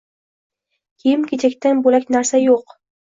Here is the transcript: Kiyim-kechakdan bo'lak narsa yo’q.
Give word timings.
Kiyim-kechakdan 1.03 1.85
bo'lak 1.89 2.09
narsa 2.17 2.41
yo’q. 2.43 2.75